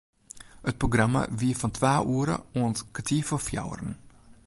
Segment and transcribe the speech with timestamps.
[0.69, 3.91] It programma wie fan twa oere oant kertier foar fjouweren.